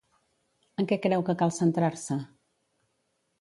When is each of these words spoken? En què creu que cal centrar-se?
En 0.83 0.87
què 0.91 0.97
creu 1.03 1.25
que 1.27 1.35
cal 1.43 1.53
centrar-se? 1.59 2.19